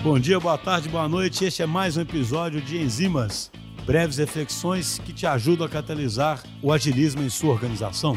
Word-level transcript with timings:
Bom 0.00 0.16
dia, 0.16 0.38
boa 0.38 0.56
tarde, 0.56 0.88
boa 0.88 1.08
noite. 1.08 1.44
Este 1.44 1.60
é 1.60 1.66
mais 1.66 1.96
um 1.96 2.00
episódio 2.02 2.60
de 2.60 2.78
Enzimas, 2.78 3.50
breves 3.84 4.16
reflexões 4.18 5.00
que 5.00 5.12
te 5.12 5.26
ajudam 5.26 5.66
a 5.66 5.68
catalisar 5.68 6.40
o 6.62 6.72
agilismo 6.72 7.20
em 7.20 7.28
sua 7.28 7.50
organização. 7.50 8.16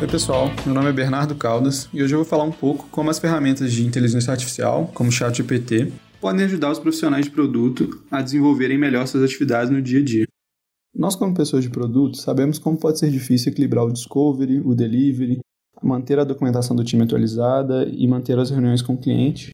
Oi, 0.00 0.06
pessoal. 0.06 0.50
Meu 0.64 0.74
nome 0.74 0.88
é 0.88 0.92
Bernardo 0.92 1.34
Caldas 1.34 1.86
e 1.92 2.02
hoje 2.02 2.14
eu 2.14 2.20
vou 2.20 2.26
falar 2.26 2.44
um 2.44 2.50
pouco 2.50 2.88
como 2.90 3.10
as 3.10 3.18
ferramentas 3.18 3.70
de 3.74 3.84
inteligência 3.84 4.30
artificial, 4.30 4.90
como 4.94 5.10
o 5.10 5.12
ChatGPT, 5.12 5.92
podem 6.18 6.46
ajudar 6.46 6.70
os 6.70 6.78
profissionais 6.78 7.26
de 7.26 7.30
produto 7.30 8.02
a 8.10 8.22
desenvolverem 8.22 8.78
melhor 8.78 9.06
suas 9.06 9.24
atividades 9.24 9.70
no 9.70 9.82
dia 9.82 10.00
a 10.00 10.04
dia. 10.04 10.24
Nós, 10.96 11.14
como 11.14 11.34
pessoas 11.34 11.62
de 11.62 11.70
produto, 11.70 12.16
sabemos 12.16 12.58
como 12.58 12.78
pode 12.78 12.98
ser 12.98 13.10
difícil 13.10 13.52
equilibrar 13.52 13.84
o 13.84 13.92
discovery, 13.92 14.60
o 14.60 14.74
delivery, 14.74 15.40
manter 15.82 16.18
a 16.18 16.24
documentação 16.24 16.74
do 16.74 16.82
time 16.82 17.02
atualizada 17.02 17.86
e 17.86 18.08
manter 18.08 18.38
as 18.38 18.50
reuniões 18.50 18.80
com 18.80 18.94
o 18.94 18.98
cliente, 18.98 19.50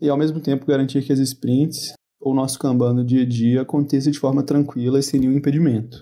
e 0.00 0.08
ao 0.08 0.16
mesmo 0.16 0.40
tempo 0.40 0.66
garantir 0.66 1.02
que 1.02 1.12
as 1.12 1.18
sprints 1.18 1.92
ou 2.20 2.34
nosso 2.34 2.58
Kanban 2.58 2.94
no 2.94 3.04
dia 3.04 3.22
a 3.22 3.26
dia 3.26 3.62
aconteça 3.62 4.10
de 4.10 4.18
forma 4.18 4.42
tranquila 4.42 4.98
e 4.98 5.02
sem 5.02 5.20
nenhum 5.20 5.36
impedimento. 5.36 6.00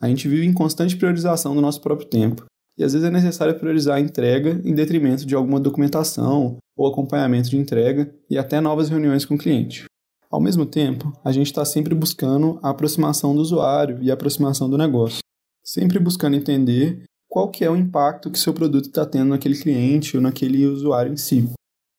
A 0.00 0.08
gente 0.08 0.28
vive 0.28 0.46
em 0.46 0.52
constante 0.52 0.96
priorização 0.96 1.54
do 1.54 1.60
nosso 1.60 1.80
próprio 1.80 2.08
tempo, 2.08 2.44
e 2.76 2.82
às 2.82 2.92
vezes 2.92 3.06
é 3.06 3.10
necessário 3.10 3.58
priorizar 3.58 3.96
a 3.96 4.00
entrega 4.00 4.60
em 4.64 4.74
detrimento 4.74 5.26
de 5.26 5.34
alguma 5.34 5.60
documentação 5.60 6.56
ou 6.76 6.86
acompanhamento 6.86 7.50
de 7.50 7.56
entrega 7.56 8.12
e 8.30 8.38
até 8.38 8.60
novas 8.60 8.88
reuniões 8.88 9.24
com 9.24 9.34
o 9.34 9.38
cliente. 9.38 9.84
Ao 10.30 10.40
mesmo 10.40 10.64
tempo, 10.64 11.12
a 11.22 11.30
gente 11.30 11.48
está 11.48 11.64
sempre 11.64 11.94
buscando 11.94 12.58
a 12.62 12.70
aproximação 12.70 13.34
do 13.34 13.42
usuário 13.42 14.02
e 14.02 14.10
a 14.10 14.14
aproximação 14.14 14.68
do 14.68 14.78
negócio, 14.78 15.20
sempre 15.62 15.98
buscando 15.98 16.36
entender 16.36 17.04
qual 17.28 17.50
que 17.50 17.64
é 17.64 17.70
o 17.70 17.76
impacto 17.76 18.30
que 18.30 18.38
seu 18.38 18.54
produto 18.54 18.86
está 18.86 19.04
tendo 19.04 19.28
naquele 19.28 19.56
cliente 19.56 20.16
ou 20.16 20.22
naquele 20.22 20.66
usuário 20.66 21.12
em 21.12 21.16
si. 21.16 21.50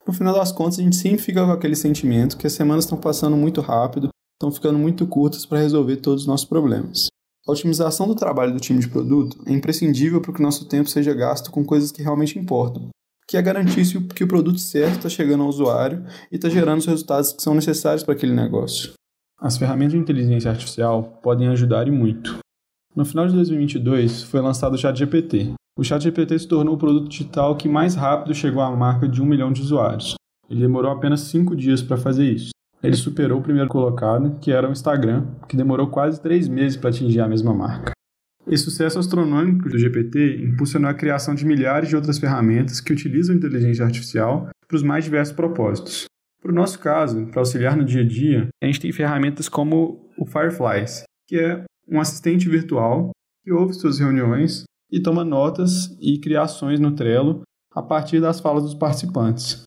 No 0.06 0.14
final 0.14 0.34
das 0.34 0.52
contas, 0.52 0.80
a 0.80 0.84
gente 0.84 0.98
sempre 0.98 1.22
fica 1.22 1.46
com 1.46 1.52
aquele 1.52 1.76
sentimento 1.76 2.38
que 2.38 2.46
as 2.46 2.54
semanas 2.54 2.84
estão 2.84 2.98
passando 2.98 3.38
muito 3.38 3.62
rápido, 3.62 4.10
estão 4.36 4.52
ficando 4.52 4.78
muito 4.78 5.08
curtas 5.08 5.46
para 5.46 5.60
resolver 5.60 5.98
todos 5.98 6.24
os 6.24 6.28
nossos 6.28 6.46
problemas. 6.46 7.08
A 7.48 7.52
otimização 7.52 8.08
do 8.08 8.16
trabalho 8.16 8.54
do 8.54 8.60
time 8.60 8.80
de 8.80 8.90
produto 8.90 9.42
é 9.46 9.52
imprescindível 9.52 10.22
para 10.22 10.34
que 10.34 10.40
o 10.40 10.44
nosso 10.44 10.66
tempo 10.66 10.90
seja 10.90 11.14
gasto 11.14 11.52
com 11.52 11.64
coisas 11.64 11.92
que 11.92 12.02
realmente 12.02 12.38
importam, 12.38 12.90
que 13.28 13.38
é 13.38 13.42
garantir 13.42 13.86
que 14.10 14.24
o 14.24 14.28
produto 14.28 14.60
certo 14.60 14.98
está 14.98 15.10
chegando 15.10 15.44
ao 15.44 15.50
usuário 15.50 16.06
e 16.32 16.36
está 16.36 16.50
gerando 16.50 16.80
os 16.80 16.86
resultados 16.86 17.34
que 17.34 17.42
são 17.42 17.54
necessários 17.54 18.04
para 18.04 18.14
aquele 18.14 18.34
negócio. 18.34 18.94
As 19.40 19.58
ferramentas 19.58 19.94
de 19.94 20.00
inteligência 20.00 20.52
artificial 20.52 21.20
podem 21.22 21.48
ajudar 21.50 21.88
e 21.88 21.92
muito. 21.92 22.40
No 22.96 23.04
final 23.06 23.28
de 23.28 23.34
2022 23.34 24.24
foi 24.24 24.40
lançado 24.40 24.76
o 24.76 24.78
ChatGPT, 24.78 25.54
o 25.78 25.84
ChatGPT 25.84 26.38
se 26.38 26.48
tornou 26.48 26.76
o 26.76 26.78
produto 26.78 27.10
digital 27.10 27.58
que 27.58 27.68
mais 27.68 27.96
rápido 27.96 28.36
chegou 28.36 28.62
à 28.62 28.76
marca 28.76 29.08
de 29.08 29.22
um 29.22 29.26
milhão 29.26 29.52
de 29.52 29.62
usuários. 29.62 30.16
Ele 30.50 30.62
demorou 30.62 30.92
apenas 30.92 31.22
cinco 31.22 31.56
dias 31.56 31.82
para 31.82 31.98
fazer 31.98 32.32
isso. 32.32 32.52
Ele 32.84 32.96
superou 32.96 33.40
o 33.40 33.42
primeiro 33.42 33.70
colocado, 33.70 34.38
que 34.40 34.52
era 34.52 34.68
o 34.68 34.72
Instagram, 34.72 35.26
que 35.48 35.58
demorou 35.58 35.88
quase 35.88 36.22
três 36.22 36.48
meses 36.48 36.78
para 36.78 36.90
atingir 36.90 37.22
a 37.22 37.28
mesma 37.28 37.54
marca. 37.54 37.92
Esse 38.46 38.66
sucesso 38.66 39.00
astronômico 39.00 39.70
do 39.70 39.78
GPT 39.78 40.44
impulsionou 40.44 40.92
a 40.92 40.94
criação 40.94 41.34
de 41.34 41.46
milhares 41.46 41.90
de 41.90 41.96
outras 41.96 42.20
ferramentas 42.20 42.82
que 42.82 42.92
utilizam 42.92 43.36
inteligência 43.36 43.86
artificial 43.86 44.50
para 44.68 44.76
os 44.76 44.84
mais 44.84 45.06
diversos 45.06 45.34
propósitos. 45.34 46.06
Para 46.42 46.52
o 46.52 46.56
nosso 46.56 46.78
caso, 46.78 47.26
para 47.28 47.40
auxiliar 47.40 47.78
no 47.78 47.86
dia 47.86 48.02
a 48.02 48.08
dia, 48.08 48.50
a 48.62 48.66
gente 48.66 48.82
tem 48.82 48.92
ferramentas 48.92 49.48
como 49.48 50.12
o 50.18 50.26
Fireflies, 50.26 51.04
que 51.26 51.40
é 51.40 51.64
um 51.90 52.02
assistente 52.02 52.50
virtual 52.50 53.12
que 53.44 53.52
ouve 53.52 53.74
suas 53.74 53.98
reuniões 53.98 54.66
e 54.94 55.02
toma 55.02 55.26
notas 55.26 55.98
e 56.00 56.20
criações 56.20 56.80
no 56.80 56.92
Trello 56.92 57.42
a 57.74 57.82
partir 57.82 58.22
das 58.22 58.40
falas 58.40 58.62
dos 58.62 58.76
participantes. 58.76 59.64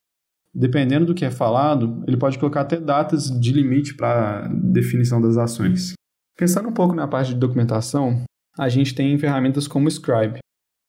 Dependendo 0.55 1.07
do 1.07 1.15
que 1.15 1.25
é 1.25 1.33
falado, 1.33 2.01
ele 2.07 2.17
pode 2.17 2.39
colocar 2.39 2.61
até 2.61 2.79
datas 2.79 3.29
de 3.29 3.53
limite 3.53 3.97
para 3.97 4.47
definição 4.47 5.21
das 5.21 5.37
ações. 5.37 5.95
Pensando 6.39 6.69
um 6.69 6.73
pouco 6.73 6.95
na 6.95 7.09
parte 7.09 7.35
de 7.35 7.41
documentação, 7.41 8.23
a 8.57 8.69
gente 8.69 8.95
tem 8.95 9.19
ferramentas 9.19 9.67
como 9.67 9.91
Scribe, 9.91 10.39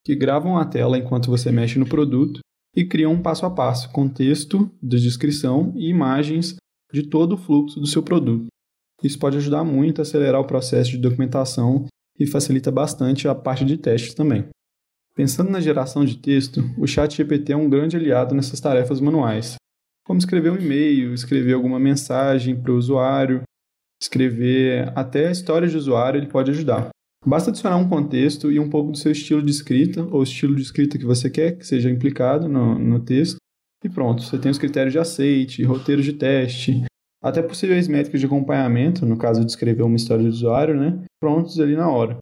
que 0.06 0.16
gravam 0.16 0.56
a 0.56 0.66
tela 0.66 1.00
enquanto 1.00 1.32
você 1.32 1.52
mexe 1.52 1.80
no 1.80 1.90
produto 1.90 2.40
e 2.76 2.86
criam 2.86 3.14
um 3.14 3.22
passo 3.22 3.44
a 3.44 3.50
passo 3.50 3.92
com 3.92 4.08
texto 4.08 4.70
de 4.82 5.02
descrição 5.02 5.74
e 5.76 5.90
imagens 5.90 6.58
de 6.94 7.02
todo 7.02 7.34
o 7.34 7.38
fluxo 7.38 7.80
do 7.80 7.88
seu 7.88 8.04
produto. 8.04 8.46
Isso 9.04 9.18
pode 9.18 9.38
ajudar 9.38 9.64
muito 9.64 10.00
a 10.00 10.04
acelerar 10.04 10.40
o 10.40 10.48
processo 10.48 10.92
de 10.92 11.00
documentação 11.00 11.88
e 12.20 12.26
facilita 12.26 12.72
bastante 12.72 13.28
a 13.28 13.36
parte 13.36 13.64
de 13.64 13.78
testes 13.78 14.14
também. 14.14 14.48
Pensando 15.16 15.50
na 15.50 15.60
geração 15.60 16.06
de 16.06 16.18
texto, 16.18 16.64
o 16.78 16.86
ChatGPT 16.86 17.54
é 17.54 17.58
um 17.58 17.70
grande 17.70 17.98
aliado 17.98 18.36
nessas 18.36 18.60
tarefas 18.60 19.02
manuais, 19.02 19.56
como 20.06 20.20
escrever 20.20 20.52
um 20.52 20.58
e-mail, 20.58 21.14
escrever 21.14 21.54
alguma 21.54 21.80
mensagem 21.80 22.56
para 22.56 22.72
o 22.72 22.78
usuário, 22.78 23.42
escrever 24.02 24.92
até 24.96 25.28
a 25.28 25.32
história 25.32 25.68
de 25.68 25.76
usuário, 25.76 26.20
ele 26.20 26.28
pode 26.28 26.52
ajudar. 26.52 26.90
Basta 27.26 27.50
adicionar 27.50 27.78
um 27.78 27.90
contexto 27.90 28.52
e 28.52 28.60
um 28.60 28.70
pouco 28.70 28.92
do 28.92 28.98
seu 28.98 29.12
estilo 29.12 29.42
de 29.42 29.52
escrita, 29.52 30.04
ou 30.04 30.24
estilo 30.24 30.56
de 30.56 30.62
escrita 30.62 30.98
que 30.98 31.06
você 31.06 31.30
quer 31.30 31.58
que 31.58 31.68
seja 31.68 31.90
implicado 31.90 32.48
no, 32.48 32.80
no 32.80 33.00
texto, 33.00 33.38
e 33.84 33.90
pronto, 33.90 34.24
você 34.24 34.38
tem 34.38 34.50
os 34.50 34.58
critérios 34.58 34.94
de 34.94 35.00
aceite, 35.00 35.64
roteiros 35.64 36.06
de 36.06 36.14
teste, 36.14 36.86
até 37.22 37.42
possíveis 37.42 37.88
métricas 37.88 38.20
de 38.20 38.26
acompanhamento, 38.26 39.06
no 39.06 39.18
caso 39.18 39.44
de 39.44 39.52
escrever 39.52 39.84
uma 39.84 39.96
história 39.96 40.24
de 40.24 40.30
usuário, 40.30 40.80
né, 40.80 41.04
prontos 41.20 41.60
ali 41.60 41.76
na 41.76 41.90
hora. 41.90 42.18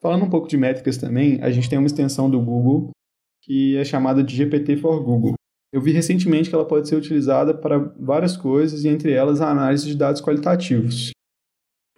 Falando 0.00 0.24
um 0.24 0.30
pouco 0.30 0.48
de 0.48 0.56
métricas 0.56 0.96
também, 0.96 1.40
a 1.42 1.50
gente 1.50 1.68
tem 1.68 1.78
uma 1.78 1.86
extensão 1.86 2.28
do 2.28 2.40
Google 2.40 2.90
que 3.44 3.76
é 3.76 3.84
chamada 3.84 4.22
de 4.22 4.34
GPT 4.34 4.76
for 4.76 5.02
Google. 5.02 5.34
Eu 5.72 5.80
vi 5.80 5.90
recentemente 5.90 6.48
que 6.48 6.54
ela 6.54 6.66
pode 6.66 6.88
ser 6.88 6.96
utilizada 6.96 7.54
para 7.54 7.78
várias 7.98 8.36
coisas 8.36 8.84
e 8.84 8.88
entre 8.88 9.12
elas 9.12 9.40
a 9.40 9.50
análise 9.50 9.86
de 9.86 9.96
dados 9.96 10.20
qualitativos. 10.20 11.10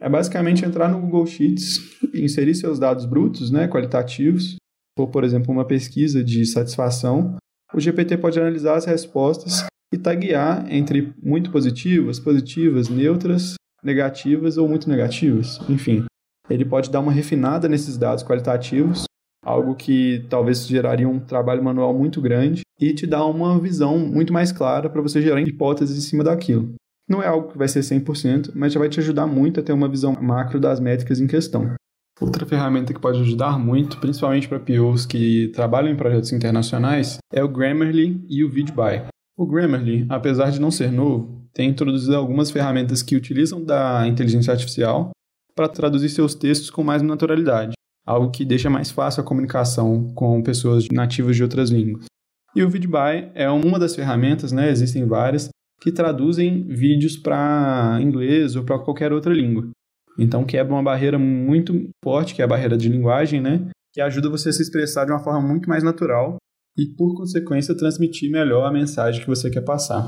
É 0.00 0.08
basicamente 0.08 0.64
entrar 0.64 0.88
no 0.88 1.00
Google 1.00 1.26
Sheets, 1.26 1.78
inserir 2.14 2.54
seus 2.54 2.78
dados 2.78 3.04
brutos, 3.04 3.50
né, 3.50 3.68
qualitativos, 3.68 4.56
ou 4.98 5.08
por 5.08 5.24
exemplo 5.24 5.52
uma 5.52 5.66
pesquisa 5.66 6.22
de 6.22 6.44
satisfação. 6.46 7.36
O 7.74 7.80
GPT 7.80 8.16
pode 8.18 8.38
analisar 8.38 8.76
as 8.76 8.84
respostas 8.84 9.66
e 9.94 9.98
taguear 9.98 10.66
entre 10.68 11.14
muito 11.22 11.50
positivas, 11.50 12.18
positivas, 12.18 12.88
neutras, 12.88 13.54
negativas 13.82 14.58
ou 14.58 14.68
muito 14.68 14.88
negativas. 14.88 15.58
Enfim, 15.68 16.04
ele 16.50 16.64
pode 16.64 16.90
dar 16.90 17.00
uma 17.00 17.12
refinada 17.12 17.68
nesses 17.68 17.96
dados 17.96 18.24
qualitativos, 18.24 19.04
algo 19.44 19.74
que 19.74 20.24
talvez 20.28 20.66
geraria 20.66 21.08
um 21.08 21.20
trabalho 21.20 21.62
manual 21.62 21.94
muito 21.94 22.20
grande 22.20 22.62
e 22.80 22.92
te 22.92 23.06
dá 23.06 23.24
uma 23.24 23.58
visão 23.60 23.98
muito 23.98 24.32
mais 24.32 24.50
clara 24.50 24.90
para 24.90 25.02
você 25.02 25.22
gerar 25.22 25.40
hipóteses 25.40 25.96
em 25.96 26.00
cima 26.00 26.24
daquilo. 26.24 26.74
Não 27.08 27.22
é 27.22 27.26
algo 27.26 27.52
que 27.52 27.58
vai 27.58 27.68
ser 27.68 27.80
100%, 27.80 28.52
mas 28.54 28.72
já 28.72 28.80
vai 28.80 28.88
te 28.88 28.98
ajudar 28.98 29.26
muito 29.26 29.60
a 29.60 29.62
ter 29.62 29.72
uma 29.72 29.88
visão 29.88 30.16
macro 30.20 30.58
das 30.58 30.80
métricas 30.80 31.20
em 31.20 31.26
questão. 31.26 31.74
Outra 32.20 32.46
ferramenta 32.46 32.94
que 32.94 33.00
pode 33.00 33.20
ajudar 33.20 33.58
muito, 33.58 33.98
principalmente 33.98 34.48
para 34.48 34.60
POs 34.60 35.04
que 35.04 35.48
trabalham 35.48 35.90
em 35.90 35.96
projetos 35.96 36.32
internacionais, 36.32 37.18
é 37.32 37.42
o 37.44 37.48
Grammarly 37.48 38.24
e 38.28 38.44
o 38.44 38.48
VidBuy. 38.48 39.13
O 39.36 39.46
Grammarly, 39.46 40.06
apesar 40.08 40.50
de 40.50 40.60
não 40.60 40.70
ser 40.70 40.92
novo, 40.92 41.44
tem 41.52 41.68
introduzido 41.68 42.16
algumas 42.16 42.52
ferramentas 42.52 43.02
que 43.02 43.16
utilizam 43.16 43.64
da 43.64 44.06
inteligência 44.06 44.52
artificial 44.52 45.10
para 45.56 45.68
traduzir 45.68 46.08
seus 46.08 46.36
textos 46.36 46.70
com 46.70 46.84
mais 46.84 47.02
naturalidade, 47.02 47.72
algo 48.06 48.30
que 48.30 48.44
deixa 48.44 48.70
mais 48.70 48.92
fácil 48.92 49.22
a 49.22 49.26
comunicação 49.26 50.12
com 50.14 50.42
pessoas 50.42 50.86
nativas 50.92 51.34
de 51.34 51.42
outras 51.42 51.70
línguas. 51.70 52.06
E 52.54 52.62
o 52.62 52.70
VidBuy 52.70 53.32
é 53.34 53.50
uma 53.50 53.78
das 53.78 53.96
ferramentas, 53.96 54.52
né, 54.52 54.70
existem 54.70 55.04
várias, 55.04 55.48
que 55.80 55.90
traduzem 55.90 56.62
vídeos 56.68 57.16
para 57.16 57.98
inglês 58.00 58.54
ou 58.54 58.62
para 58.62 58.78
qualquer 58.78 59.12
outra 59.12 59.34
língua. 59.34 59.68
Então 60.16 60.44
quebra 60.44 60.72
uma 60.72 60.82
barreira 60.82 61.18
muito 61.18 61.88
forte, 62.04 62.34
que 62.34 62.40
é 62.40 62.44
a 62.44 62.48
barreira 62.48 62.76
de 62.76 62.88
linguagem, 62.88 63.40
né, 63.40 63.68
que 63.92 64.00
ajuda 64.00 64.30
você 64.30 64.50
a 64.50 64.52
se 64.52 64.62
expressar 64.62 65.04
de 65.04 65.10
uma 65.10 65.22
forma 65.22 65.40
muito 65.40 65.68
mais 65.68 65.82
natural 65.82 66.36
e, 66.76 66.86
por 66.86 67.14
consequência, 67.14 67.76
transmitir 67.76 68.30
melhor 68.30 68.66
a 68.66 68.72
mensagem 68.72 69.20
que 69.20 69.28
você 69.28 69.50
quer 69.50 69.62
passar. 69.62 70.06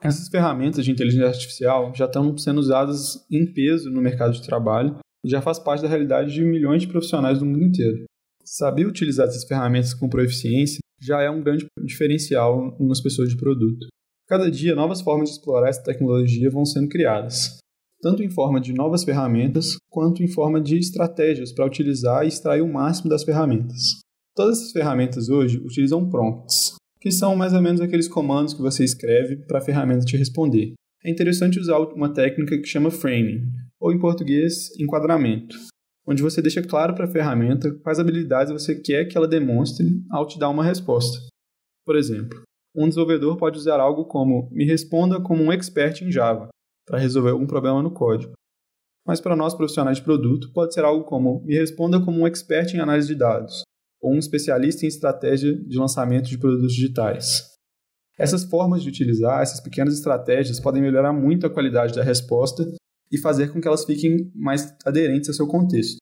Essas 0.00 0.28
ferramentas 0.28 0.84
de 0.84 0.92
inteligência 0.92 1.26
artificial 1.26 1.92
já 1.94 2.04
estão 2.04 2.36
sendo 2.38 2.58
usadas 2.58 3.26
em 3.30 3.52
peso 3.52 3.90
no 3.90 4.00
mercado 4.00 4.32
de 4.32 4.42
trabalho 4.42 4.96
e 5.24 5.28
já 5.28 5.42
faz 5.42 5.58
parte 5.58 5.82
da 5.82 5.88
realidade 5.88 6.32
de 6.32 6.44
milhões 6.44 6.82
de 6.82 6.88
profissionais 6.88 7.38
do 7.38 7.46
mundo 7.46 7.64
inteiro. 7.64 8.04
Saber 8.44 8.86
utilizar 8.86 9.26
essas 9.26 9.44
ferramentas 9.44 9.92
com 9.92 10.08
proficiência 10.08 10.78
já 11.00 11.20
é 11.20 11.30
um 11.30 11.42
grande 11.42 11.66
diferencial 11.84 12.76
nas 12.80 13.00
pessoas 13.00 13.28
de 13.28 13.36
produto. 13.36 13.86
Cada 14.26 14.50
dia, 14.50 14.74
novas 14.74 15.00
formas 15.00 15.30
de 15.30 15.36
explorar 15.36 15.68
essa 15.68 15.82
tecnologia 15.82 16.50
vão 16.50 16.64
sendo 16.64 16.88
criadas, 16.88 17.58
tanto 18.00 18.22
em 18.22 18.30
forma 18.30 18.60
de 18.60 18.72
novas 18.72 19.02
ferramentas, 19.02 19.76
quanto 19.90 20.22
em 20.22 20.28
forma 20.28 20.60
de 20.60 20.78
estratégias 20.78 21.52
para 21.52 21.66
utilizar 21.66 22.24
e 22.24 22.28
extrair 22.28 22.60
o 22.60 22.72
máximo 22.72 23.10
das 23.10 23.24
ferramentas. 23.24 24.00
Todas 24.38 24.60
essas 24.60 24.70
ferramentas 24.70 25.28
hoje 25.28 25.58
utilizam 25.58 26.08
prompts, 26.08 26.76
que 27.00 27.10
são 27.10 27.34
mais 27.34 27.52
ou 27.52 27.60
menos 27.60 27.80
aqueles 27.80 28.06
comandos 28.06 28.54
que 28.54 28.62
você 28.62 28.84
escreve 28.84 29.34
para 29.34 29.58
a 29.58 29.60
ferramenta 29.60 30.04
te 30.04 30.16
responder. 30.16 30.74
É 31.04 31.10
interessante 31.10 31.58
usar 31.58 31.76
uma 31.78 32.14
técnica 32.14 32.56
que 32.56 32.68
chama 32.68 32.88
framing, 32.88 33.50
ou 33.80 33.92
em 33.92 33.98
português, 33.98 34.70
enquadramento, 34.78 35.56
onde 36.06 36.22
você 36.22 36.40
deixa 36.40 36.62
claro 36.62 36.94
para 36.94 37.06
a 37.06 37.10
ferramenta 37.10 37.74
quais 37.82 37.98
habilidades 37.98 38.52
você 38.52 38.80
quer 38.80 39.06
que 39.06 39.18
ela 39.18 39.26
demonstre 39.26 39.84
ao 40.08 40.24
te 40.24 40.38
dar 40.38 40.50
uma 40.50 40.62
resposta. 40.62 41.18
Por 41.84 41.96
exemplo, 41.96 42.40
Um 42.76 42.88
desenvolvedor 42.88 43.36
pode 43.38 43.58
usar 43.58 43.80
algo 43.80 44.04
como 44.04 44.48
me 44.52 44.64
responda 44.64 45.20
como 45.20 45.42
um 45.42 45.50
expert 45.50 46.00
em 46.04 46.12
Java 46.12 46.46
para 46.86 47.00
resolver 47.00 47.30
algum 47.30 47.46
problema 47.48 47.82
no 47.82 47.90
código. 47.90 48.34
Mas 49.04 49.20
para 49.20 49.34
nós 49.34 49.52
profissionais 49.52 49.96
de 49.96 50.04
produto, 50.04 50.52
pode 50.52 50.74
ser 50.74 50.84
algo 50.84 51.04
como 51.06 51.42
me 51.44 51.56
responda 51.56 52.00
como 52.00 52.20
um 52.20 52.26
expert 52.26 52.72
em 52.72 52.78
análise 52.78 53.08
de 53.08 53.16
dados 53.16 53.66
ou 54.00 54.14
um 54.14 54.18
especialista 54.18 54.84
em 54.84 54.88
estratégia 54.88 55.54
de 55.54 55.78
lançamento 55.78 56.28
de 56.28 56.38
produtos 56.38 56.72
digitais. 56.72 57.48
Essas 58.18 58.44
formas 58.44 58.82
de 58.82 58.88
utilizar 58.88 59.42
essas 59.42 59.60
pequenas 59.60 59.94
estratégias 59.94 60.58
podem 60.58 60.82
melhorar 60.82 61.12
muito 61.12 61.46
a 61.46 61.50
qualidade 61.50 61.94
da 61.94 62.02
resposta 62.02 62.68
e 63.12 63.18
fazer 63.18 63.52
com 63.52 63.60
que 63.60 63.68
elas 63.68 63.84
fiquem 63.84 64.30
mais 64.34 64.74
aderentes 64.84 65.28
ao 65.28 65.34
seu 65.34 65.46
contexto. 65.46 65.98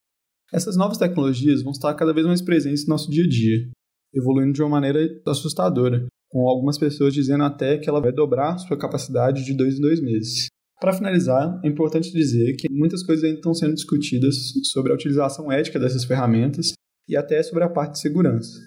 Essas 0.52 0.76
novas 0.76 0.96
tecnologias 0.96 1.62
vão 1.62 1.72
estar 1.72 1.92
cada 1.94 2.14
vez 2.14 2.26
mais 2.26 2.40
presentes 2.40 2.86
no 2.86 2.90
nosso 2.90 3.10
dia 3.10 3.24
a 3.24 3.28
dia, 3.28 3.68
evoluindo 4.14 4.52
de 4.52 4.62
uma 4.62 4.70
maneira 4.70 5.00
assustadora, 5.26 6.06
com 6.30 6.48
algumas 6.48 6.78
pessoas 6.78 7.12
dizendo 7.12 7.44
até 7.44 7.78
que 7.78 7.88
ela 7.88 8.00
vai 8.00 8.12
dobrar 8.12 8.58
sua 8.58 8.78
capacidade 8.78 9.44
de 9.44 9.54
dois 9.54 9.76
em 9.76 9.80
dois 9.80 10.00
meses. 10.00 10.46
Para 10.80 10.92
finalizar, 10.92 11.60
é 11.64 11.68
importante 11.68 12.12
dizer 12.12 12.54
que 12.54 12.70
muitas 12.70 13.02
coisas 13.02 13.24
ainda 13.24 13.38
estão 13.38 13.54
sendo 13.54 13.74
discutidas 13.74 14.34
sobre 14.64 14.92
a 14.92 14.94
utilização 14.94 15.50
ética 15.50 15.78
dessas 15.78 16.04
ferramentas 16.04 16.72
e 17.08 17.16
até 17.16 17.42
sobre 17.42 17.64
a 17.64 17.68
parte 17.68 17.92
de 17.92 17.98
segurança. 18.00 18.58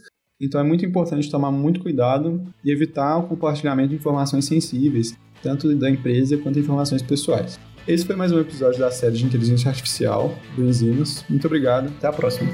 Então 0.42 0.60
é 0.60 0.64
muito 0.64 0.86
importante 0.86 1.30
tomar 1.30 1.52
muito 1.52 1.82
cuidado 1.82 2.42
e 2.64 2.72
evitar 2.72 3.18
o 3.18 3.28
compartilhamento 3.28 3.90
de 3.90 3.96
informações 3.96 4.46
sensíveis, 4.46 5.18
tanto 5.44 5.76
da 5.76 5.90
empresa 5.90 6.38
quanto 6.38 6.60
informações 6.60 7.02
pessoais. 7.02 7.60
Esse 7.88 8.06
foi 8.06 8.16
mais 8.16 8.32
um 8.32 8.40
episódio 8.40 8.80
da 8.80 8.92
série 8.92 9.18
de 9.18 9.26
inteligência 9.26 9.70
artificial 9.70 10.34
do 10.56 10.64
Enzinos. 10.64 11.26
Muito 11.30 11.48
obrigado, 11.48 11.88
até 11.88 12.08
a 12.08 12.14
próxima. 12.14 12.50